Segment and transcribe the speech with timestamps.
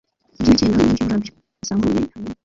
[0.39, 2.27] iby imikindo n iby uburabyo busambuye hanyuma